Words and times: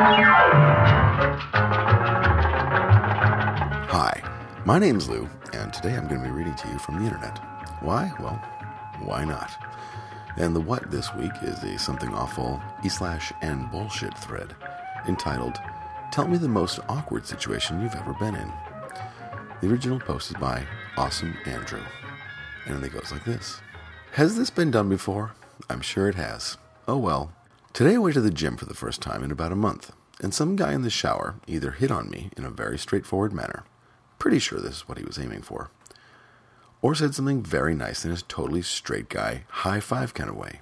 Hi, 0.00 0.22
my 4.64 4.78
name's 4.78 5.08
Lou, 5.08 5.28
and 5.52 5.72
today 5.72 5.96
I'm 5.96 6.06
going 6.06 6.20
to 6.22 6.28
be 6.28 6.32
reading 6.32 6.54
to 6.54 6.68
you 6.68 6.78
from 6.78 7.00
the 7.00 7.04
internet. 7.04 7.38
Why? 7.80 8.12
Well, 8.20 8.40
why 9.02 9.24
not? 9.24 9.50
And 10.36 10.54
the 10.54 10.60
what 10.60 10.88
this 10.92 11.12
week 11.16 11.32
is 11.42 11.64
a 11.64 11.76
something 11.80 12.14
awful 12.14 12.62
e 12.84 12.88
slash 12.88 13.32
and 13.40 13.68
bullshit 13.72 14.16
thread 14.16 14.54
entitled 15.08 15.58
Tell 16.12 16.28
Me 16.28 16.38
the 16.38 16.46
Most 16.46 16.78
Awkward 16.88 17.26
Situation 17.26 17.82
You've 17.82 17.96
Ever 17.96 18.14
Been 18.20 18.36
In. 18.36 18.52
The 19.60 19.68
original 19.68 19.98
post 19.98 20.30
is 20.30 20.36
by 20.36 20.64
Awesome 20.96 21.34
Andrew. 21.44 21.82
And 22.66 22.84
it 22.84 22.92
goes 22.92 23.10
like 23.10 23.24
this 23.24 23.60
Has 24.12 24.36
this 24.36 24.50
been 24.50 24.70
done 24.70 24.88
before? 24.88 25.32
I'm 25.68 25.80
sure 25.80 26.08
it 26.08 26.14
has. 26.14 26.56
Oh 26.86 26.98
well. 26.98 27.32
Today 27.72 27.94
I 27.94 27.98
went 27.98 28.14
to 28.14 28.20
the 28.20 28.30
gym 28.30 28.56
for 28.56 28.64
the 28.64 28.74
first 28.74 29.00
time 29.00 29.22
in 29.22 29.30
about 29.30 29.52
a 29.52 29.56
month, 29.56 29.92
and 30.20 30.34
some 30.34 30.56
guy 30.56 30.72
in 30.72 30.82
the 30.82 30.90
shower 30.90 31.36
either 31.46 31.70
hit 31.72 31.92
on 31.92 32.10
me 32.10 32.30
in 32.36 32.44
a 32.44 32.50
very 32.50 32.76
straightforward 32.76 33.32
manner, 33.32 33.62
pretty 34.18 34.40
sure 34.40 34.58
this 34.58 34.78
is 34.78 34.88
what 34.88 34.98
he 34.98 35.04
was 35.04 35.18
aiming 35.18 35.42
for, 35.42 35.70
or 36.82 36.96
said 36.96 37.14
something 37.14 37.40
very 37.40 37.76
nice 37.76 38.04
in 38.04 38.10
his 38.10 38.24
totally 38.24 38.62
straight 38.62 39.08
guy, 39.08 39.44
high 39.48 39.78
five 39.78 40.12
kind 40.12 40.28
of 40.28 40.36
way. 40.36 40.60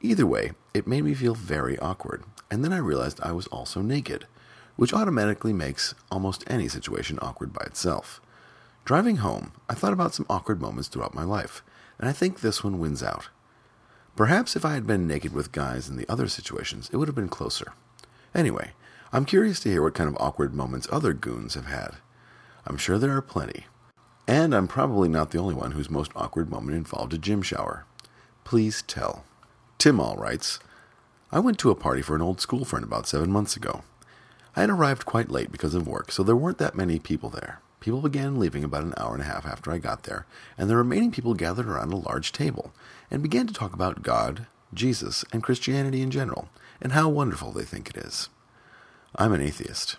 Either 0.00 0.26
way, 0.26 0.50
it 0.74 0.86
made 0.86 1.04
me 1.04 1.14
feel 1.14 1.34
very 1.34 1.78
awkward, 1.78 2.24
and 2.50 2.64
then 2.64 2.72
I 2.72 2.78
realized 2.78 3.20
I 3.22 3.30
was 3.30 3.46
also 3.48 3.80
naked, 3.80 4.26
which 4.74 4.92
automatically 4.92 5.52
makes 5.52 5.94
almost 6.10 6.42
any 6.48 6.66
situation 6.66 7.20
awkward 7.22 7.52
by 7.52 7.62
itself. 7.66 8.20
Driving 8.84 9.18
home, 9.18 9.52
I 9.68 9.74
thought 9.74 9.92
about 9.92 10.14
some 10.14 10.26
awkward 10.28 10.60
moments 10.60 10.88
throughout 10.88 11.14
my 11.14 11.24
life, 11.24 11.62
and 12.00 12.08
I 12.08 12.12
think 12.12 12.40
this 12.40 12.64
one 12.64 12.80
wins 12.80 13.00
out. 13.02 13.28
Perhaps 14.14 14.56
if 14.56 14.64
I 14.64 14.74
had 14.74 14.86
been 14.86 15.06
naked 15.06 15.32
with 15.32 15.52
guys 15.52 15.88
in 15.88 15.96
the 15.96 16.08
other 16.08 16.28
situations, 16.28 16.90
it 16.92 16.96
would 16.98 17.08
have 17.08 17.14
been 17.14 17.28
closer. 17.28 17.72
Anyway, 18.34 18.72
I'm 19.12 19.24
curious 19.24 19.58
to 19.60 19.70
hear 19.70 19.82
what 19.82 19.94
kind 19.94 20.08
of 20.08 20.16
awkward 20.20 20.54
moments 20.54 20.86
other 20.90 21.14
goons 21.14 21.54
have 21.54 21.66
had. 21.66 21.96
I'm 22.66 22.76
sure 22.76 22.98
there 22.98 23.16
are 23.16 23.22
plenty. 23.22 23.66
And 24.28 24.54
I'm 24.54 24.68
probably 24.68 25.08
not 25.08 25.30
the 25.30 25.38
only 25.38 25.54
one 25.54 25.72
whose 25.72 25.90
most 25.90 26.12
awkward 26.14 26.50
moment 26.50 26.76
involved 26.76 27.14
a 27.14 27.18
gym 27.18 27.42
shower. 27.42 27.86
Please 28.44 28.82
tell. 28.82 29.24
Tim 29.78 29.98
All 29.98 30.16
writes 30.16 30.60
I 31.30 31.40
went 31.40 31.58
to 31.60 31.70
a 31.70 31.74
party 31.74 32.02
for 32.02 32.14
an 32.14 32.22
old 32.22 32.40
school 32.40 32.64
friend 32.64 32.84
about 32.84 33.06
seven 33.06 33.32
months 33.32 33.56
ago. 33.56 33.82
I 34.54 34.60
had 34.60 34.70
arrived 34.70 35.06
quite 35.06 35.30
late 35.30 35.50
because 35.50 35.74
of 35.74 35.88
work, 35.88 36.12
so 36.12 36.22
there 36.22 36.36
weren't 36.36 36.58
that 36.58 36.76
many 36.76 36.98
people 36.98 37.30
there. 37.30 37.60
People 37.82 38.00
began 38.00 38.38
leaving 38.38 38.62
about 38.62 38.84
an 38.84 38.94
hour 38.96 39.12
and 39.12 39.22
a 39.22 39.26
half 39.26 39.44
after 39.44 39.72
I 39.72 39.78
got 39.78 40.04
there, 40.04 40.24
and 40.56 40.70
the 40.70 40.76
remaining 40.76 41.10
people 41.10 41.34
gathered 41.34 41.66
around 41.66 41.92
a 41.92 41.96
large 41.96 42.30
table 42.30 42.72
and 43.10 43.24
began 43.24 43.48
to 43.48 43.52
talk 43.52 43.72
about 43.72 44.04
God, 44.04 44.46
Jesus, 44.72 45.24
and 45.32 45.42
Christianity 45.42 46.00
in 46.00 46.12
general, 46.12 46.48
and 46.80 46.92
how 46.92 47.08
wonderful 47.08 47.50
they 47.50 47.64
think 47.64 47.90
it 47.90 47.96
is. 47.96 48.28
I'm 49.16 49.32
an 49.32 49.40
atheist. 49.40 49.96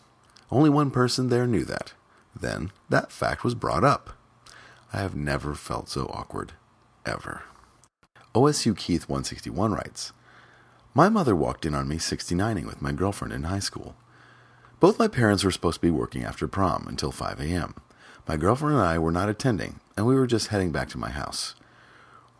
Only 0.49 0.69
one 0.69 0.91
person 0.91 1.27
there 1.27 1.45
knew 1.45 1.65
that. 1.65 1.91
Then 2.33 2.71
that 2.87 3.11
fact 3.11 3.43
was 3.43 3.53
brought 3.53 3.83
up. 3.83 4.11
I 4.93 4.99
have 4.99 5.13
never 5.13 5.53
felt 5.53 5.89
so 5.89 6.05
awkward. 6.05 6.53
Ever. 7.05 7.43
OSU 8.33 8.77
Keith 8.77 9.09
161 9.09 9.73
writes 9.73 10.13
My 10.93 11.09
mother 11.09 11.35
walked 11.35 11.65
in 11.65 11.75
on 11.75 11.89
me 11.89 11.97
69ing 11.97 12.65
with 12.65 12.81
my 12.81 12.93
girlfriend 12.93 13.33
in 13.33 13.43
high 13.43 13.59
school. 13.59 13.97
Both 14.83 14.99
my 14.99 15.07
parents 15.07 15.45
were 15.45 15.51
supposed 15.51 15.75
to 15.75 15.87
be 15.87 15.89
working 15.89 16.25
after 16.25 16.45
prom 16.45 16.87
until 16.89 17.13
5 17.13 17.39
a.m. 17.39 17.75
My 18.27 18.35
girlfriend 18.35 18.75
and 18.75 18.83
I 18.83 18.97
were 18.97 19.13
not 19.13 19.29
attending, 19.29 19.79
and 19.95 20.05
we 20.05 20.13
were 20.13 20.27
just 20.27 20.47
heading 20.47 20.73
back 20.73 20.89
to 20.89 20.97
my 20.97 21.09
house. 21.09 21.55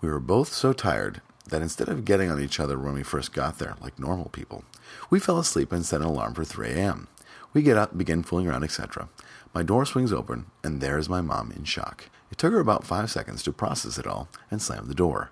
We 0.01 0.09
were 0.09 0.19
both 0.19 0.51
so 0.51 0.73
tired 0.73 1.21
that 1.47 1.61
instead 1.61 1.87
of 1.87 2.03
getting 2.03 2.29
on 2.29 2.41
each 2.41 2.59
other 2.59 2.77
when 2.77 2.95
we 2.95 3.01
first 3.01 3.31
got 3.31 3.59
there, 3.59 3.77
like 3.79 3.97
normal 3.97 4.27
people, 4.27 4.65
we 5.09 5.21
fell 5.21 5.39
asleep 5.39 5.71
and 5.71 5.85
set 5.85 6.01
an 6.01 6.07
alarm 6.07 6.33
for 6.33 6.43
3 6.43 6.71
a.m. 6.71 7.07
We 7.53 7.61
get 7.61 7.77
up, 7.77 7.97
begin 7.97 8.23
fooling 8.23 8.49
around, 8.49 8.65
etc. 8.65 9.07
My 9.53 9.63
door 9.63 9.85
swings 9.85 10.11
open, 10.11 10.47
and 10.65 10.81
there 10.81 10.97
is 10.97 11.07
my 11.07 11.21
mom 11.21 11.53
in 11.53 11.63
shock. 11.63 12.09
It 12.29 12.37
took 12.37 12.51
her 12.51 12.59
about 12.59 12.83
five 12.83 13.09
seconds 13.09 13.41
to 13.43 13.53
process 13.53 13.97
it 13.97 14.05
all 14.05 14.27
and 14.51 14.61
slam 14.61 14.89
the 14.89 14.93
door. 14.93 15.31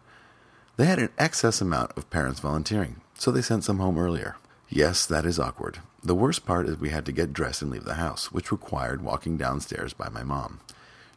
They 0.78 0.86
had 0.86 1.00
an 1.00 1.10
excess 1.18 1.60
amount 1.60 1.92
of 1.98 2.10
parents 2.10 2.40
volunteering, 2.40 3.02
so 3.16 3.32
they 3.32 3.42
sent 3.42 3.66
some 3.66 3.80
home 3.80 3.98
earlier. 3.98 4.38
Yes, 4.74 5.06
that 5.06 5.26
is 5.26 5.38
awkward. 5.38 5.80
The 6.02 6.16
worst 6.16 6.46
part 6.46 6.66
is 6.66 6.78
we 6.78 6.92
had 6.92 7.06
to 7.06 7.12
get 7.12 7.34
dressed 7.34 7.62
and 7.62 7.70
leave 7.70 7.84
the 7.84 7.96
house, 7.96 8.32
which 8.32 8.54
required 8.54 9.04
walking 9.04 9.36
downstairs 9.36 9.92
by 9.92 10.08
my 10.08 10.24
mom. 10.24 10.62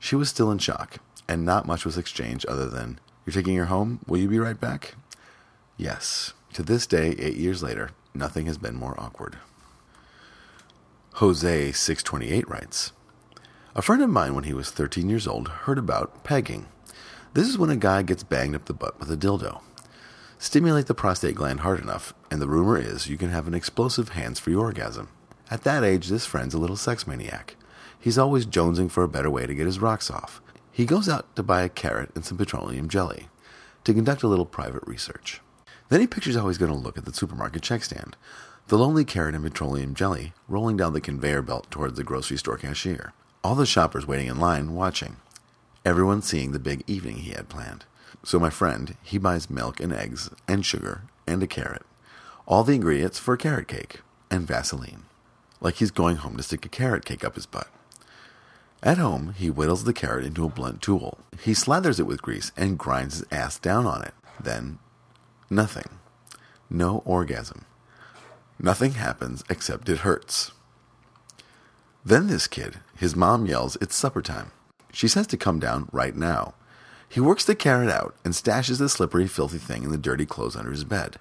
She 0.01 0.17
was 0.17 0.29
still 0.29 0.51
in 0.51 0.59
shock, 0.59 0.97
and 1.29 1.45
not 1.45 1.65
much 1.65 1.85
was 1.85 1.97
exchanged 1.97 2.45
other 2.47 2.69
than, 2.69 2.99
You're 3.25 3.33
taking 3.33 3.57
her 3.57 3.67
home? 3.67 4.01
Will 4.09 4.19
you 4.19 4.29
be 4.29 4.41
right 4.41 4.61
back? 4.61 4.97
Yes. 5.77 6.33
To 6.55 6.65
this 6.65 6.85
day, 6.85 7.15
eight 7.17 7.37
years 7.37 7.63
later, 7.63 7.91
nothing 8.13 8.47
has 8.47 8.59
been 8.59 8.75
more 8.75 8.99
awkward. 9.01 9.39
Jose628 11.15 12.49
writes 12.49 12.91
A 13.77 13.83
friend 13.83 14.03
of 14.03 14.11
mine, 14.11 14.35
when 14.35 14.45
he 14.45 14.53
was 14.53 14.73
13 14.73 15.09
years 15.09 15.29
old, 15.29 15.49
heard 15.49 15.79
about 15.79 16.25
pegging. 16.25 16.67
This 17.35 17.49
is 17.49 17.57
when 17.57 17.71
a 17.71 17.77
guy 17.77 18.03
gets 18.03 18.25
banged 18.25 18.57
up 18.57 18.65
the 18.65 18.75
butt 18.75 18.99
with 18.99 19.13
a 19.13 19.17
dildo. 19.17 19.61
Stimulate 20.45 20.89
the 20.89 20.95
prostate 20.95 21.35
gland 21.37 21.61
hard 21.61 21.81
enough, 21.81 22.13
and 22.31 22.39
the 22.39 22.47
rumor 22.47 22.77
is 22.77 23.09
you 23.09 23.17
can 23.17 23.31
have 23.31 23.49
an 23.49 23.55
explosive 23.55 24.11
hands 24.11 24.39
free 24.39 24.55
orgasm. 24.55 25.09
At 25.51 25.65
that 25.65 25.83
age, 25.83 26.09
this 26.09 26.27
friend's 26.27 26.53
a 26.53 26.59
little 26.59 26.77
sex 26.77 27.07
maniac. 27.07 27.57
He's 27.99 28.19
always 28.19 28.45
jonesing 28.45 28.91
for 28.91 29.03
a 29.03 29.09
better 29.09 29.31
way 29.31 29.47
to 29.47 29.55
get 29.55 29.65
his 29.65 29.79
rocks 29.79 30.11
off. 30.11 30.43
He 30.71 30.85
goes 30.85 31.09
out 31.09 31.35
to 31.37 31.43
buy 31.43 31.63
a 31.63 31.71
carrot 31.71 32.11
and 32.15 32.27
some 32.27 32.37
petroleum 32.37 32.91
jelly 32.91 33.31
to 33.85 33.95
conduct 33.95 34.23
a 34.23 34.29
little 34.29 34.45
private 34.45 34.87
research. 34.87 35.41
Then 35.89 36.03
he 36.03 36.07
pictures 36.07 36.37
how 36.37 36.49
he's 36.49 36.59
going 36.59 36.71
to 36.71 36.77
look 36.77 36.99
at 36.99 37.07
the 37.07 37.15
supermarket 37.15 37.63
check 37.63 37.83
stand 37.83 38.15
the 38.69 38.77
lonely 38.77 39.07
carrot 39.07 39.35
and 39.35 39.45
petroleum 39.45 39.95
jelly 39.95 40.35
rolling 40.47 40.77
down 40.77 40.93
the 40.93 41.01
conveyor 41.01 41.41
belt 41.41 41.71
towards 41.71 41.97
the 41.97 42.05
grocery 42.05 42.37
store 42.37 42.59
cashier. 42.59 43.15
All 43.43 43.55
the 43.55 43.65
shoppers 43.65 44.07
waiting 44.07 44.27
in 44.27 44.39
line 44.39 44.75
watching. 44.75 45.17
Everyone 45.87 46.21
seeing 46.21 46.53
the 46.53 46.59
big 46.59 46.85
evening 46.87 47.17
he 47.17 47.31
had 47.31 47.49
planned. 47.49 47.87
So 48.23 48.39
my 48.39 48.51
friend, 48.51 48.97
he 49.03 49.19
buys 49.19 49.51
milk 49.51 49.81
and 49.81 49.93
eggs 49.93 50.31
and 50.49 50.65
sugar 50.65 51.03
and 51.27 51.43
a 51.43 51.47
carrot. 51.47 51.83
All 52.47 52.65
the 52.65 52.75
ingredients 52.75 53.19
for 53.19 53.35
a 53.35 53.39
carrot 53.39 53.69
cake 53.69 54.01
and 54.31 54.47
Vaseline. 54.47 55.05
Like 55.61 55.77
he's 55.77 55.91
going 55.91 56.17
home 56.17 56.37
to 56.37 56.43
stick 56.43 56.65
a 56.65 56.69
carrot 56.69 57.05
cake 57.05 57.25
up 57.25 57.35
his 57.35 57.47
butt. 57.47 57.69
At 58.83 58.99
home, 58.99 59.35
he 59.37 59.49
whittles 59.49 59.85
the 59.85 59.95
carrot 59.95 60.27
into 60.27 60.45
a 60.45 60.51
blunt 60.51 60.83
tool. 60.83 61.19
He 61.41 61.53
slathers 61.53 61.99
it 61.99 62.03
with 62.03 62.21
grease 62.21 62.53
and 62.57 62.79
grinds 62.79 63.15
his 63.15 63.27
ass 63.31 63.59
down 63.59 63.87
on 63.87 64.03
it. 64.03 64.13
Then, 64.39 64.79
nothing. 65.49 65.89
No 66.69 66.99
orgasm. 67.07 67.65
Nothing 68.59 68.93
happens 68.93 69.43
except 69.49 69.89
it 69.89 69.99
hurts. 69.99 70.53
Then 72.05 72.27
this 72.27 72.47
kid, 72.47 72.81
his 72.95 73.17
mom 73.17 73.47
yells, 73.47 73.79
It's 73.81 73.97
supper 73.97 74.21
time. 74.21 74.53
She 74.93 75.09
says 75.09 75.27
to 75.29 75.39
come 75.39 75.59
down 75.59 75.89
right 75.91 76.15
now. 76.15 76.55
He 77.15 77.21
works 77.21 77.45
the 77.45 77.55
carrot 77.55 77.91
out 77.91 78.17
and 78.25 78.35
stashes 78.35 78.81
the 78.81 78.89
slippery, 78.89 79.29
filthy 79.29 79.59
thing 79.59 79.85
in 79.85 79.91
the 79.91 79.97
dirty 79.97 80.27
clothes 80.27 80.57
under 80.57 80.73
his 80.73 80.83
bed. 80.83 81.21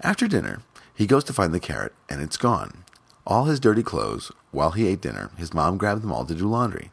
After 0.00 0.26
dinner, 0.26 0.62
he 0.94 1.06
goes 1.06 1.24
to 1.24 1.34
find 1.34 1.52
the 1.52 1.60
carrot, 1.60 1.92
and 2.08 2.22
it's 2.22 2.38
gone. 2.38 2.84
All 3.26 3.44
his 3.44 3.60
dirty 3.60 3.82
clothes. 3.82 4.32
While 4.50 4.70
he 4.70 4.86
ate 4.86 5.02
dinner, 5.02 5.30
his 5.36 5.52
mom 5.52 5.76
grabbed 5.76 6.00
them 6.00 6.10
all 6.10 6.24
to 6.24 6.34
do 6.34 6.48
laundry. 6.48 6.90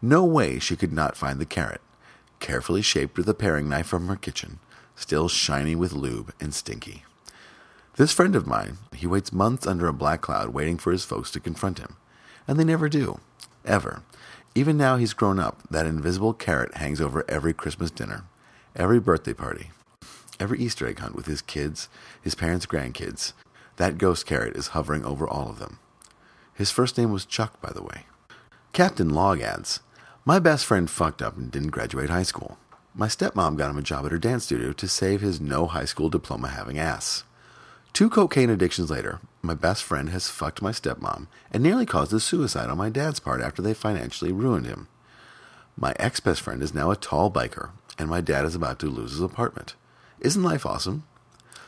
No 0.00 0.24
way 0.24 0.60
she 0.60 0.76
could 0.76 0.92
not 0.92 1.16
find 1.16 1.40
the 1.40 1.44
carrot, 1.44 1.80
carefully 2.38 2.80
shaped 2.80 3.18
with 3.18 3.28
a 3.28 3.34
paring 3.34 3.68
knife 3.68 3.88
from 3.88 4.06
her 4.06 4.14
kitchen, 4.14 4.60
still 4.94 5.28
shiny 5.28 5.74
with 5.74 5.92
lube 5.92 6.32
and 6.38 6.54
stinky. 6.54 7.02
This 7.96 8.12
friend 8.12 8.36
of 8.36 8.46
mine, 8.46 8.78
he 8.94 9.08
waits 9.08 9.32
months 9.32 9.66
under 9.66 9.88
a 9.88 9.92
black 9.92 10.20
cloud 10.20 10.50
waiting 10.50 10.78
for 10.78 10.92
his 10.92 11.04
folks 11.04 11.32
to 11.32 11.40
confront 11.40 11.80
him. 11.80 11.96
And 12.46 12.56
they 12.56 12.62
never 12.62 12.88
do. 12.88 13.18
Ever. 13.64 14.04
Even 14.54 14.76
now 14.76 14.96
he's 14.96 15.12
grown 15.12 15.38
up, 15.38 15.62
that 15.70 15.86
invisible 15.86 16.34
carrot 16.34 16.74
hangs 16.76 17.00
over 17.00 17.24
every 17.28 17.52
Christmas 17.52 17.90
dinner, 17.90 18.24
every 18.74 18.98
birthday 18.98 19.34
party, 19.34 19.70
every 20.40 20.58
Easter 20.58 20.86
egg 20.86 20.98
hunt 20.98 21.14
with 21.14 21.26
his 21.26 21.42
kids, 21.42 21.88
his 22.20 22.34
parents' 22.34 22.66
grandkids. 22.66 23.32
That 23.76 23.98
ghost 23.98 24.26
carrot 24.26 24.56
is 24.56 24.68
hovering 24.68 25.04
over 25.04 25.28
all 25.28 25.48
of 25.48 25.58
them. 25.58 25.78
His 26.52 26.72
first 26.72 26.98
name 26.98 27.12
was 27.12 27.24
Chuck, 27.24 27.60
by 27.60 27.72
the 27.72 27.82
way. 27.82 28.06
Captain 28.72 29.10
Log 29.10 29.40
adds 29.40 29.80
My 30.24 30.38
best 30.38 30.66
friend 30.66 30.90
fucked 30.90 31.22
up 31.22 31.36
and 31.36 31.50
didn't 31.50 31.70
graduate 31.70 32.10
high 32.10 32.24
school. 32.24 32.58
My 32.94 33.06
stepmom 33.06 33.56
got 33.56 33.70
him 33.70 33.78
a 33.78 33.82
job 33.82 34.06
at 34.06 34.12
her 34.12 34.18
dance 34.18 34.44
studio 34.44 34.72
to 34.72 34.88
save 34.88 35.20
his 35.20 35.40
no 35.40 35.66
high 35.66 35.84
school 35.84 36.08
diploma 36.08 36.48
having 36.48 36.78
ass. 36.78 37.22
Two 37.92 38.10
cocaine 38.10 38.50
addictions 38.50 38.90
later, 38.90 39.20
my 39.42 39.54
best 39.54 39.84
friend 39.84 40.10
has 40.10 40.28
fucked 40.28 40.62
my 40.62 40.72
stepmom 40.72 41.26
and 41.50 41.62
nearly 41.62 41.86
caused 41.86 42.12
a 42.12 42.20
suicide 42.20 42.70
on 42.70 42.78
my 42.78 42.88
dad's 42.88 43.20
part 43.20 43.40
after 43.40 43.62
they 43.62 43.74
financially 43.74 44.32
ruined 44.32 44.66
him. 44.66 44.88
My 45.76 45.94
ex 45.98 46.18
best 46.18 46.40
friend 46.40 46.62
is 46.62 46.74
now 46.74 46.90
a 46.90 46.96
tall 46.96 47.30
biker, 47.30 47.70
and 47.98 48.08
my 48.08 48.20
dad 48.20 48.44
is 48.44 48.54
about 48.54 48.78
to 48.80 48.86
lose 48.86 49.12
his 49.12 49.20
apartment. 49.20 49.74
Isn't 50.20 50.42
life 50.42 50.66
awesome? 50.66 51.04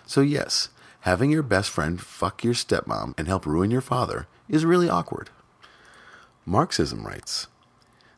So, 0.04 0.20
yes, 0.20 0.70
having 1.00 1.30
your 1.30 1.44
best 1.44 1.70
friend 1.70 2.00
fuck 2.00 2.42
your 2.42 2.54
stepmom 2.54 3.14
and 3.16 3.28
help 3.28 3.46
ruin 3.46 3.70
your 3.70 3.80
father 3.80 4.26
is 4.48 4.64
really 4.64 4.88
awkward. 4.88 5.30
Marxism 6.44 7.06
writes 7.06 7.46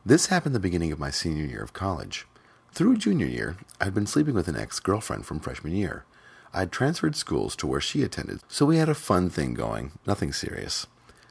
This 0.03 0.27
happened 0.27 0.55
the 0.55 0.59
beginning 0.59 0.91
of 0.91 0.99
my 0.99 1.11
senior 1.11 1.45
year 1.45 1.61
of 1.61 1.73
college. 1.73 2.25
Through 2.71 2.97
junior 2.97 3.27
year, 3.27 3.57
I'd 3.79 3.93
been 3.93 4.07
sleeping 4.07 4.33
with 4.33 4.47
an 4.47 4.55
ex 4.55 4.79
girlfriend 4.79 5.27
from 5.27 5.39
freshman 5.39 5.75
year. 5.75 6.05
I'd 6.53 6.71
transferred 6.71 7.15
schools 7.15 7.55
to 7.57 7.67
where 7.67 7.81
she 7.81 8.03
attended, 8.03 8.41
so 8.47 8.65
we 8.65 8.77
had 8.77 8.89
a 8.89 8.93
fun 8.93 9.29
thing 9.29 9.55
going, 9.55 9.93
nothing 10.05 10.31
serious. 10.31 10.85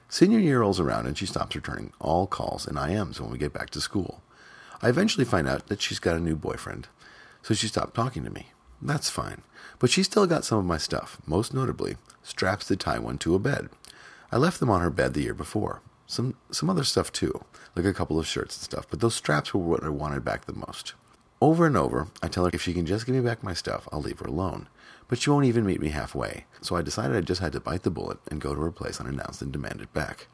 Senior 0.08 0.40
year 0.40 0.60
rolls 0.60 0.80
around 0.80 1.06
and 1.06 1.16
she 1.16 1.26
stops 1.26 1.54
returning 1.54 1.92
all 2.00 2.26
calls 2.26 2.66
and 2.66 2.76
IMs 2.76 3.20
when 3.20 3.30
we 3.30 3.38
get 3.38 3.52
back 3.52 3.70
to 3.70 3.80
school. 3.80 4.20
I 4.82 4.88
eventually 4.88 5.24
find 5.24 5.48
out 5.48 5.68
that 5.68 5.80
she's 5.80 6.00
got 6.00 6.16
a 6.16 6.20
new 6.20 6.34
boyfriend, 6.34 6.88
so 7.40 7.54
she 7.54 7.68
stopped 7.68 7.94
talking 7.94 8.24
to 8.24 8.30
me. 8.30 8.48
That's 8.82 9.08
fine. 9.08 9.42
But 9.78 9.90
she 9.90 10.02
still 10.02 10.26
got 10.26 10.44
some 10.44 10.58
of 10.58 10.64
my 10.64 10.76
stuff, 10.76 11.18
most 11.24 11.54
notably 11.54 11.96
straps 12.24 12.66
to 12.66 12.76
tie 12.76 12.98
one 12.98 13.16
to 13.18 13.36
a 13.36 13.38
bed. 13.38 13.68
I 14.32 14.38
left 14.38 14.58
them 14.58 14.70
on 14.70 14.80
her 14.80 14.90
bed 14.90 15.14
the 15.14 15.22
year 15.22 15.34
before. 15.34 15.82
Some 16.06 16.34
some 16.50 16.68
other 16.68 16.84
stuff 16.84 17.12
too, 17.12 17.44
like 17.76 17.84
a 17.84 17.94
couple 17.94 18.18
of 18.18 18.26
shirts 18.26 18.56
and 18.56 18.64
stuff, 18.64 18.86
but 18.90 19.00
those 19.00 19.14
straps 19.14 19.54
were 19.54 19.60
what 19.60 19.84
I 19.84 19.88
wanted 19.88 20.24
back 20.24 20.44
the 20.44 20.52
most. 20.52 20.94
Over 21.40 21.66
and 21.66 21.76
over, 21.76 22.08
I 22.22 22.28
tell 22.28 22.44
her 22.44 22.50
if 22.52 22.62
she 22.62 22.74
can 22.74 22.86
just 22.86 23.06
give 23.06 23.14
me 23.14 23.20
back 23.20 23.42
my 23.42 23.54
stuff, 23.54 23.88
I'll 23.90 24.02
leave 24.02 24.18
her 24.18 24.26
alone. 24.26 24.68
But 25.08 25.18
she 25.18 25.30
won't 25.30 25.44
even 25.44 25.66
meet 25.66 25.80
me 25.80 25.88
halfway, 25.88 26.46
so 26.60 26.76
I 26.76 26.82
decided 26.82 27.16
I 27.16 27.20
just 27.20 27.40
had 27.40 27.52
to 27.52 27.60
bite 27.60 27.82
the 27.82 27.90
bullet 27.90 28.18
and 28.30 28.40
go 28.40 28.54
to 28.54 28.60
her 28.60 28.70
place 28.70 29.00
unannounced 29.00 29.42
and 29.42 29.52
demand 29.52 29.80
it 29.80 29.92
back. 29.92 30.28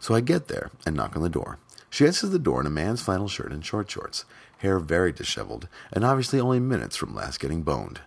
So 0.00 0.14
I 0.14 0.20
get 0.20 0.48
there 0.48 0.70
and 0.84 0.94
knock 0.94 1.16
on 1.16 1.22
the 1.22 1.28
door. 1.28 1.58
She 1.90 2.06
answers 2.06 2.30
the 2.30 2.38
door 2.38 2.60
in 2.60 2.66
a 2.66 2.70
man's 2.70 3.00
flannel 3.00 3.28
shirt 3.28 3.52
and 3.52 3.64
short 3.64 3.90
shorts, 3.90 4.24
hair 4.58 4.78
very 4.78 5.12
disheveled, 5.12 5.68
and 5.92 6.04
obviously 6.04 6.40
only 6.40 6.60
minutes 6.60 6.96
from 6.96 7.14
last 7.14 7.40
getting 7.40 7.62
boned. 7.62 8.00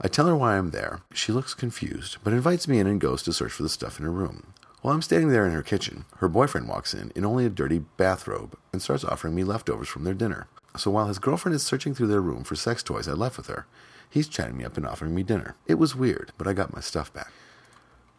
I 0.00 0.08
tell 0.08 0.26
her 0.26 0.36
why 0.36 0.58
I'm 0.58 0.70
there. 0.70 1.00
She 1.14 1.32
looks 1.32 1.54
confused, 1.54 2.18
but 2.24 2.32
invites 2.32 2.66
me 2.66 2.78
in 2.78 2.86
and 2.86 3.00
goes 3.00 3.22
to 3.22 3.32
search 3.32 3.52
for 3.52 3.62
the 3.62 3.68
stuff 3.68 3.98
in 3.98 4.04
her 4.04 4.10
room. 4.10 4.52
While 4.80 4.94
I'm 4.94 5.02
standing 5.02 5.28
there 5.28 5.46
in 5.46 5.52
her 5.52 5.62
kitchen, 5.62 6.06
her 6.16 6.28
boyfriend 6.28 6.68
walks 6.68 6.92
in 6.92 7.12
in 7.14 7.24
only 7.24 7.46
a 7.46 7.50
dirty 7.50 7.78
bathrobe 7.96 8.58
and 8.72 8.82
starts 8.82 9.04
offering 9.04 9.34
me 9.34 9.44
leftovers 9.44 9.88
from 9.88 10.02
their 10.02 10.12
dinner. 10.12 10.48
So 10.76 10.90
while 10.90 11.06
his 11.06 11.18
girlfriend 11.18 11.54
is 11.54 11.62
searching 11.62 11.94
through 11.94 12.06
their 12.06 12.20
room 12.20 12.44
for 12.44 12.56
sex 12.56 12.82
toys 12.82 13.08
I 13.08 13.12
left 13.12 13.36
with 13.36 13.48
her, 13.48 13.66
he's 14.08 14.28
chatting 14.28 14.56
me 14.56 14.64
up 14.64 14.76
and 14.76 14.86
offering 14.86 15.14
me 15.14 15.22
dinner. 15.22 15.54
It 15.66 15.74
was 15.74 15.94
weird, 15.94 16.32
but 16.38 16.46
I 16.46 16.52
got 16.52 16.74
my 16.74 16.80
stuff 16.80 17.12
back. 17.12 17.32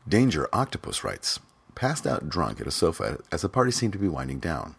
Danger 0.07 0.47
Octopus 0.53 1.03
writes 1.03 1.39
Passed 1.75 2.05
out 2.05 2.29
drunk 2.29 2.61
at 2.61 2.67
a 2.67 2.71
sofa 2.71 3.19
as 3.31 3.41
the 3.41 3.49
party 3.49 3.71
seemed 3.71 3.93
to 3.93 3.99
be 3.99 4.07
winding 4.07 4.39
down. 4.39 4.75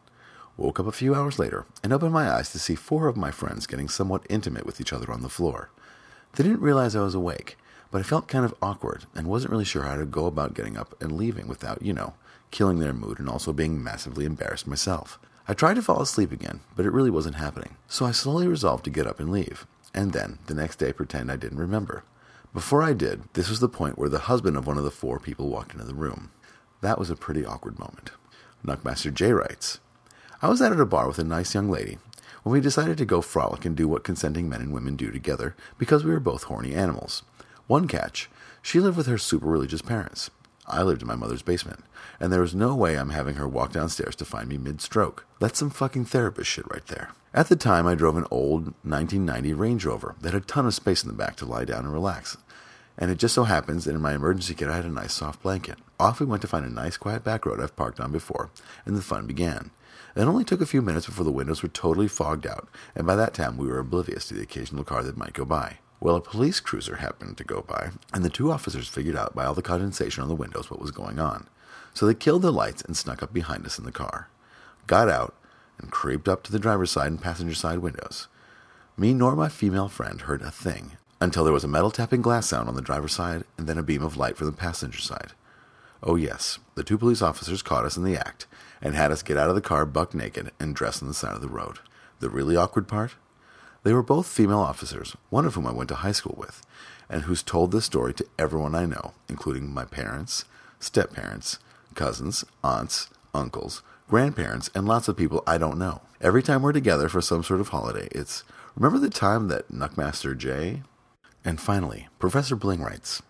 Woke 0.56 0.78
up 0.78 0.86
a 0.86 0.92
few 0.92 1.14
hours 1.14 1.38
later 1.38 1.66
and 1.82 1.92
opened 1.92 2.12
my 2.12 2.30
eyes 2.30 2.52
to 2.52 2.58
see 2.60 2.76
four 2.76 3.08
of 3.08 3.16
my 3.16 3.32
friends 3.32 3.66
getting 3.66 3.88
somewhat 3.88 4.26
intimate 4.30 4.64
with 4.64 4.80
each 4.80 4.92
other 4.92 5.10
on 5.10 5.22
the 5.22 5.28
floor. 5.28 5.70
They 6.34 6.44
didn't 6.44 6.60
realize 6.60 6.94
I 6.94 7.00
was 7.00 7.14
awake, 7.14 7.58
but 7.90 8.00
I 8.00 8.04
felt 8.04 8.28
kind 8.28 8.44
of 8.44 8.54
awkward 8.62 9.06
and 9.14 9.26
wasn't 9.26 9.50
really 9.50 9.64
sure 9.64 9.82
how 9.82 9.96
to 9.96 10.04
go 10.04 10.26
about 10.26 10.54
getting 10.54 10.76
up 10.76 11.00
and 11.02 11.12
leaving 11.12 11.48
without, 11.48 11.82
you 11.82 11.92
know, 11.92 12.14
killing 12.52 12.78
their 12.78 12.92
mood 12.92 13.18
and 13.18 13.28
also 13.28 13.52
being 13.52 13.82
massively 13.82 14.24
embarrassed 14.24 14.66
myself. 14.66 15.18
I 15.46 15.52
tried 15.52 15.74
to 15.74 15.82
fall 15.82 16.00
asleep 16.00 16.32
again, 16.32 16.60
but 16.74 16.86
it 16.86 16.92
really 16.92 17.10
wasn't 17.10 17.36
happening. 17.36 17.76
So 17.86 18.06
I 18.06 18.12
slowly 18.12 18.48
resolved 18.48 18.84
to 18.84 18.90
get 18.90 19.06
up 19.06 19.20
and 19.20 19.30
leave, 19.30 19.66
and 19.92 20.12
then, 20.12 20.38
the 20.46 20.54
next 20.54 20.76
day, 20.76 20.92
pretend 20.92 21.30
I 21.30 21.36
didn't 21.36 21.58
remember. 21.58 22.02
Before 22.54 22.82
I 22.82 22.94
did, 22.94 23.24
this 23.34 23.50
was 23.50 23.60
the 23.60 23.68
point 23.68 23.98
where 23.98 24.08
the 24.08 24.20
husband 24.20 24.56
of 24.56 24.66
one 24.66 24.78
of 24.78 24.84
the 24.84 24.90
four 24.90 25.18
people 25.18 25.50
walked 25.50 25.72
into 25.72 25.84
the 25.84 25.94
room. 25.94 26.30
That 26.80 26.98
was 26.98 27.10
a 27.10 27.16
pretty 27.16 27.44
awkward 27.44 27.78
moment. 27.78 28.12
Knuckmaster 28.64 29.12
J 29.12 29.32
writes 29.32 29.80
I 30.40 30.48
was 30.48 30.62
out 30.62 30.72
at 30.72 30.80
a 30.80 30.86
bar 30.86 31.08
with 31.08 31.18
a 31.18 31.24
nice 31.24 31.54
young 31.54 31.70
lady 31.70 31.98
when 32.42 32.52
we 32.52 32.60
decided 32.60 32.96
to 32.98 33.04
go 33.04 33.20
frolic 33.20 33.64
and 33.64 33.76
do 33.76 33.88
what 33.88 34.04
consenting 34.04 34.48
men 34.48 34.60
and 34.60 34.72
women 34.72 34.96
do 34.96 35.10
together 35.10 35.56
because 35.78 36.04
we 36.04 36.12
were 36.12 36.20
both 36.20 36.44
horny 36.44 36.74
animals. 36.74 37.22
One 37.66 37.88
catch 37.88 38.30
she 38.62 38.80
lived 38.80 38.96
with 38.96 39.06
her 39.06 39.18
super 39.18 39.46
religious 39.46 39.82
parents. 39.82 40.30
I 40.66 40.82
lived 40.82 41.02
in 41.02 41.08
my 41.08 41.14
mother's 41.14 41.42
basement, 41.42 41.84
and 42.18 42.32
there 42.32 42.40
was 42.40 42.54
no 42.54 42.74
way 42.74 42.96
I'm 42.96 43.10
having 43.10 43.36
her 43.36 43.46
walk 43.46 43.72
downstairs 43.72 44.16
to 44.16 44.24
find 44.24 44.48
me 44.48 44.56
mid 44.56 44.80
stroke. 44.80 45.26
That's 45.38 45.58
some 45.58 45.70
fucking 45.70 46.06
therapist 46.06 46.50
shit 46.50 46.70
right 46.70 46.86
there. 46.86 47.10
At 47.34 47.48
the 47.48 47.56
time, 47.56 47.86
I 47.86 47.94
drove 47.94 48.16
an 48.16 48.26
old 48.30 48.66
1990 48.82 49.52
Range 49.52 49.84
Rover 49.84 50.14
that 50.20 50.32
had 50.32 50.42
a 50.42 50.46
ton 50.46 50.66
of 50.66 50.74
space 50.74 51.02
in 51.02 51.08
the 51.08 51.14
back 51.14 51.36
to 51.36 51.44
lie 51.44 51.64
down 51.64 51.84
and 51.84 51.92
relax. 51.92 52.36
And 52.96 53.10
it 53.10 53.18
just 53.18 53.34
so 53.34 53.44
happens 53.44 53.84
that 53.84 53.94
in 53.94 54.00
my 54.00 54.14
emergency 54.14 54.54
kit 54.54 54.68
I 54.68 54.76
had 54.76 54.84
a 54.84 54.88
nice 54.88 55.12
soft 55.12 55.42
blanket. 55.42 55.78
Off 55.98 56.20
we 56.20 56.26
went 56.26 56.42
to 56.42 56.48
find 56.48 56.64
a 56.64 56.70
nice 56.70 56.96
quiet 56.96 57.24
back 57.24 57.44
road 57.44 57.60
I've 57.60 57.76
parked 57.76 58.00
on 58.00 58.12
before, 58.12 58.50
and 58.86 58.96
the 58.96 59.02
fun 59.02 59.26
began. 59.26 59.70
It 60.16 60.22
only 60.22 60.44
took 60.44 60.60
a 60.60 60.66
few 60.66 60.80
minutes 60.80 61.06
before 61.06 61.24
the 61.24 61.32
windows 61.32 61.62
were 61.62 61.68
totally 61.68 62.06
fogged 62.06 62.46
out, 62.46 62.68
and 62.94 63.06
by 63.06 63.16
that 63.16 63.34
time 63.34 63.56
we 63.56 63.66
were 63.66 63.80
oblivious 63.80 64.28
to 64.28 64.34
the 64.34 64.42
occasional 64.42 64.84
car 64.84 65.02
that 65.02 65.16
might 65.16 65.32
go 65.32 65.44
by. 65.44 65.78
Well, 66.04 66.16
a 66.16 66.20
police 66.20 66.60
cruiser 66.60 66.96
happened 66.96 67.38
to 67.38 67.44
go 67.44 67.62
by, 67.62 67.92
and 68.12 68.22
the 68.22 68.28
two 68.28 68.52
officers 68.52 68.88
figured 68.88 69.16
out 69.16 69.34
by 69.34 69.46
all 69.46 69.54
the 69.54 69.62
condensation 69.62 70.22
on 70.22 70.28
the 70.28 70.34
windows 70.34 70.70
what 70.70 70.78
was 70.78 70.90
going 70.90 71.18
on. 71.18 71.48
So 71.94 72.04
they 72.04 72.12
killed 72.12 72.42
the 72.42 72.52
lights 72.52 72.82
and 72.82 72.94
snuck 72.94 73.22
up 73.22 73.32
behind 73.32 73.64
us 73.64 73.78
in 73.78 73.86
the 73.86 73.90
car, 73.90 74.28
got 74.86 75.08
out, 75.08 75.34
and 75.78 75.90
creeped 75.90 76.28
up 76.28 76.42
to 76.42 76.52
the 76.52 76.58
driver's 76.58 76.90
side 76.90 77.06
and 77.06 77.22
passenger 77.22 77.54
side 77.54 77.78
windows. 77.78 78.28
Me 78.98 79.14
nor 79.14 79.34
my 79.34 79.48
female 79.48 79.88
friend 79.88 80.20
heard 80.20 80.42
a 80.42 80.50
thing 80.50 80.98
until 81.22 81.42
there 81.42 81.54
was 81.54 81.64
a 81.64 81.68
metal 81.68 81.90
tapping 81.90 82.20
glass 82.20 82.48
sound 82.48 82.68
on 82.68 82.74
the 82.74 82.82
driver's 82.82 83.14
side 83.14 83.44
and 83.56 83.66
then 83.66 83.78
a 83.78 83.82
beam 83.82 84.02
of 84.02 84.18
light 84.18 84.36
from 84.36 84.48
the 84.48 84.52
passenger 84.52 85.00
side. 85.00 85.32
Oh, 86.02 86.16
yes, 86.16 86.58
the 86.74 86.84
two 86.84 86.98
police 86.98 87.22
officers 87.22 87.62
caught 87.62 87.86
us 87.86 87.96
in 87.96 88.04
the 88.04 88.18
act 88.18 88.46
and 88.82 88.94
had 88.94 89.10
us 89.10 89.22
get 89.22 89.38
out 89.38 89.48
of 89.48 89.54
the 89.54 89.62
car 89.62 89.86
buck 89.86 90.12
naked 90.12 90.50
and 90.60 90.76
dress 90.76 91.00
on 91.00 91.08
the 91.08 91.14
side 91.14 91.34
of 91.34 91.40
the 91.40 91.48
road. 91.48 91.78
The 92.20 92.28
really 92.28 92.56
awkward 92.56 92.88
part? 92.88 93.14
They 93.84 93.92
were 93.92 94.02
both 94.02 94.26
female 94.26 94.60
officers, 94.60 95.14
one 95.28 95.44
of 95.44 95.54
whom 95.54 95.66
I 95.66 95.72
went 95.72 95.88
to 95.90 95.96
high 95.96 96.12
school 96.12 96.34
with, 96.38 96.62
and 97.10 97.22
who's 97.22 97.42
told 97.42 97.70
this 97.70 97.84
story 97.84 98.14
to 98.14 98.26
everyone 98.38 98.74
I 98.74 98.86
know, 98.86 99.12
including 99.28 99.72
my 99.72 99.84
parents, 99.84 100.46
step 100.80 101.12
parents, 101.12 101.58
cousins, 101.94 102.46
aunts, 102.64 103.10
uncles, 103.34 103.82
grandparents, 104.08 104.70
and 104.74 104.88
lots 104.88 105.06
of 105.06 105.18
people 105.18 105.44
I 105.46 105.58
don't 105.58 105.78
know. 105.78 106.00
Every 106.22 106.42
time 106.42 106.62
we're 106.62 106.72
together 106.72 107.10
for 107.10 107.20
some 107.20 107.44
sort 107.44 107.60
of 107.60 107.68
holiday, 107.68 108.08
it's 108.10 108.42
remember 108.74 108.98
the 108.98 109.10
time 109.10 109.48
that 109.48 109.70
Knuckmaster 109.70 110.34
J? 110.34 110.82
And 111.44 111.60
finally, 111.60 112.08
Professor 112.18 112.56
Bling 112.56 112.80
writes 112.80 113.20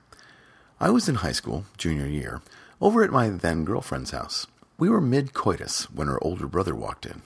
I 0.81 0.91
was 0.91 1.09
in 1.09 1.17
high 1.17 1.33
school, 1.33 1.65
junior 1.77 2.06
year, 2.06 2.43
over 2.81 3.03
at 3.03 3.11
my 3.11 3.29
then 3.29 3.65
girlfriend's 3.65 4.12
house. 4.12 4.47
We 4.79 4.89
were 4.89 5.01
mid 5.01 5.35
coitus 5.35 5.91
when 5.91 6.06
her 6.06 6.23
older 6.23 6.47
brother 6.47 6.77
walked 6.77 7.06
in. 7.06 7.23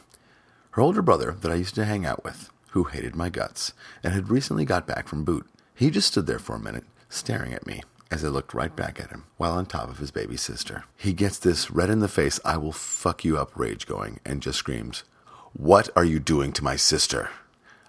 Her 0.71 0.83
older 0.83 1.03
brother 1.03 1.33
that 1.33 1.53
I 1.53 1.57
used 1.57 1.75
to 1.75 1.85
hang 1.85 2.07
out 2.07 2.25
with 2.25 2.51
who 2.71 2.85
hated 2.85 3.17
my 3.17 3.29
guts 3.29 3.73
and 4.03 4.13
had 4.13 4.31
recently 4.31 4.65
got 4.65 4.87
back 4.87 5.09
from 5.09 5.25
boot. 5.25 5.47
He 5.75 5.91
just 5.91 6.09
stood 6.09 6.27
there 6.27 6.39
for 6.39 6.57
a 6.57 6.61
minute, 6.61 6.85
staring 7.09 7.53
at 7.53 7.67
me 7.67 7.83
as 8.11 8.25
I 8.25 8.29
looked 8.29 8.55
right 8.55 8.75
back 8.75 9.01
at 9.01 9.11
him 9.11 9.25
while 9.37 9.53
on 9.53 9.67
top 9.67 9.89
of 9.89 9.99
his 9.99 10.11
baby 10.11 10.37
sister. 10.37 10.85
He 10.97 11.13
gets 11.13 11.39
this 11.39 11.71
red 11.71 11.91
in 11.91 12.01
the 12.01 12.09
face, 12.09 12.41
I 12.45 12.57
will 12.57 12.73
fuck 12.73 13.25
you 13.25 13.39
up 13.39 13.53
rage 13.55 13.87
going 13.87 14.21
and 14.25 14.43
just 14.43 14.59
screams, 14.59 15.05
What 15.53 15.89
are 15.97 16.05
you 16.05 16.19
doing 16.19 16.53
to 16.53 16.65
my 16.65 16.77
sister? 16.77 17.31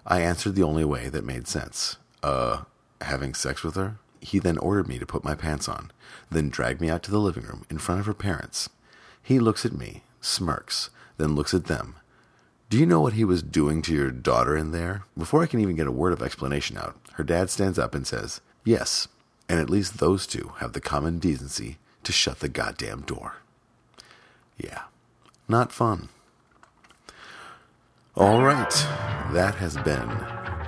I 0.06 0.20
answered 0.20 0.54
the 0.54 0.62
only 0.62 0.84
way 0.84 1.08
that 1.08 1.24
made 1.24 1.46
sense. 1.46 1.96
Uh, 2.22 2.62
having 3.00 3.34
sex 3.34 3.62
with 3.62 3.76
her? 3.76 3.96
He 4.20 4.38
then 4.38 4.58
ordered 4.58 4.88
me 4.88 4.98
to 4.98 5.06
put 5.06 5.24
my 5.24 5.34
pants 5.34 5.68
on, 5.68 5.90
then 6.30 6.50
dragged 6.50 6.80
me 6.80 6.90
out 6.90 7.02
to 7.04 7.10
the 7.10 7.20
living 7.20 7.44
room 7.44 7.64
in 7.70 7.78
front 7.78 8.00
of 8.00 8.06
her 8.06 8.14
parents. 8.14 8.68
He 9.22 9.38
looks 9.38 9.64
at 9.64 9.72
me, 9.72 10.02
smirks, 10.20 10.90
then 11.16 11.34
looks 11.34 11.54
at 11.54 11.66
them, 11.66 11.96
do 12.70 12.78
you 12.78 12.86
know 12.86 13.00
what 13.00 13.14
he 13.14 13.24
was 13.24 13.42
doing 13.42 13.82
to 13.82 13.92
your 13.92 14.12
daughter 14.12 14.56
in 14.56 14.70
there? 14.70 15.02
Before 15.18 15.42
I 15.42 15.46
can 15.46 15.58
even 15.58 15.74
get 15.74 15.88
a 15.88 15.92
word 15.92 16.12
of 16.12 16.22
explanation 16.22 16.78
out, 16.78 16.96
her 17.14 17.24
dad 17.24 17.50
stands 17.50 17.80
up 17.80 17.96
and 17.96 18.06
says, 18.06 18.40
Yes, 18.64 19.08
and 19.48 19.58
at 19.58 19.68
least 19.68 19.98
those 19.98 20.24
two 20.24 20.52
have 20.58 20.72
the 20.72 20.80
common 20.80 21.18
decency 21.18 21.78
to 22.04 22.12
shut 22.12 22.38
the 22.38 22.48
goddamn 22.48 23.00
door. 23.00 23.38
Yeah, 24.56 24.82
not 25.48 25.72
fun. 25.72 26.10
All 28.14 28.42
right, 28.42 28.70
that 29.32 29.56
has 29.56 29.76
been 29.78 30.08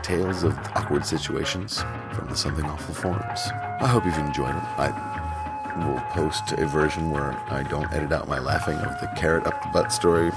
Tales 0.02 0.42
of 0.42 0.58
Awkward 0.74 1.06
Situations 1.06 1.84
from 2.14 2.28
the 2.28 2.36
Something 2.36 2.64
Awful 2.64 2.96
forums. 2.96 3.46
I 3.80 3.86
hope 3.86 4.04
you've 4.04 4.18
enjoyed 4.18 4.56
it. 4.56 4.62
I 4.76 5.86
will 5.86 6.00
post 6.10 6.50
a 6.50 6.66
version 6.66 7.12
where 7.12 7.38
I 7.48 7.62
don't 7.62 7.92
edit 7.92 8.10
out 8.10 8.28
my 8.28 8.40
laughing 8.40 8.74
of 8.78 9.00
the 9.00 9.06
carrot 9.16 9.46
up 9.46 9.62
the 9.62 9.68
butt 9.68 9.92
story 9.92 10.32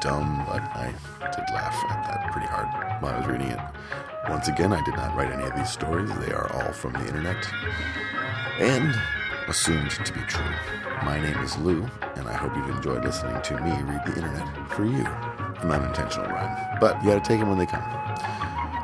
dumb, 0.00 0.44
but 0.46 0.62
I 0.62 0.94
did 1.20 1.44
laugh 1.54 1.76
at 1.90 2.04
that 2.08 2.32
pretty 2.32 2.46
hard 2.46 2.68
while 3.02 3.14
I 3.14 3.18
was 3.18 3.26
reading 3.26 3.48
it. 3.48 3.58
Once 4.28 4.48
again, 4.48 4.72
I 4.72 4.84
did 4.84 4.94
not 4.94 5.16
write 5.16 5.32
any 5.32 5.44
of 5.44 5.56
these 5.56 5.70
stories. 5.70 6.10
They 6.18 6.32
are 6.32 6.52
all 6.52 6.72
from 6.72 6.92
the 6.92 7.06
internet 7.06 7.36
and 8.60 8.94
assumed 9.48 9.90
to 9.90 10.12
be 10.12 10.20
true. 10.22 10.44
My 11.04 11.20
name 11.20 11.38
is 11.38 11.56
Lou, 11.58 11.86
and 12.16 12.28
I 12.28 12.34
hope 12.34 12.54
you've 12.56 12.76
enjoyed 12.76 13.04
listening 13.04 13.40
to 13.40 13.60
me 13.60 13.70
read 13.70 14.04
the 14.04 14.14
internet 14.16 14.70
for 14.72 14.84
you. 14.84 15.04
An 15.62 15.70
unintentional 15.70 16.26
rhyme, 16.26 16.78
but 16.80 17.02
you 17.02 17.10
gotta 17.10 17.20
take 17.20 17.40
them 17.40 17.48
when 17.48 17.58
they 17.58 17.66
come. 17.66 17.82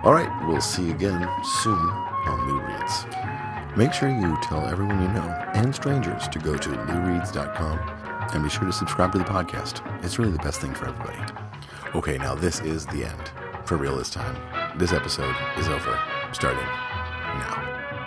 All 0.02 0.12
right, 0.12 0.30
we'll 0.47 0.61
see 0.61 0.85
you 0.85 0.94
again 0.94 1.28
soon 1.62 1.75
on 1.75 2.49
Lou 2.49 2.61
Reads. 2.61 3.06
Make 3.76 3.92
sure 3.92 4.09
you 4.09 4.37
tell 4.42 4.66
everyone 4.66 5.02
you 5.02 5.09
know 5.09 5.50
and 5.54 5.75
strangers 5.75 6.28
to 6.28 6.38
go 6.38 6.56
to 6.56 6.68
loureads.com 6.71 8.04
and 8.33 8.43
be 8.43 8.49
sure 8.49 8.64
to 8.64 8.73
subscribe 8.73 9.12
to 9.12 9.19
the 9.19 9.25
podcast. 9.25 9.83
It's 10.04 10.19
really 10.19 10.33
the 10.33 10.38
best 10.38 10.61
thing 10.61 10.75
for 10.75 10.88
everybody. 10.88 11.19
Okay, 11.95 12.19
now 12.19 12.35
this 12.35 12.61
is 12.61 12.87
the 12.87 13.04
end. 13.04 13.31
For 13.64 13.76
real 13.76 13.97
this 13.97 14.11
time. 14.11 14.37
This 14.78 14.93
episode 14.93 15.35
is 15.59 15.69
over, 15.69 15.99
starting 16.33 16.64
now. 16.64 18.04